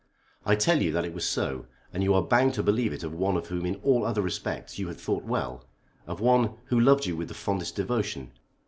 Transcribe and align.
"I 0.47 0.55
tell 0.55 0.81
you 0.81 0.91
that 0.93 1.05
it 1.05 1.13
was 1.13 1.27
so, 1.29 1.67
and 1.93 2.01
you 2.01 2.15
are 2.15 2.23
bound 2.23 2.55
to 2.55 2.63
believe 2.63 2.91
it 2.91 3.03
of 3.03 3.13
one 3.13 3.37
of 3.37 3.49
whom 3.49 3.67
in 3.67 3.75
all 3.83 4.03
other 4.03 4.23
respects 4.23 4.79
you 4.79 4.87
had 4.87 4.97
thought 4.97 5.25
well; 5.25 5.63
of 6.07 6.19
one 6.19 6.55
who 6.65 6.79
loved 6.79 7.05
you 7.05 7.15
with 7.15 7.27
the 7.27 7.35
fondest 7.35 7.75
devotion. 7.75 8.31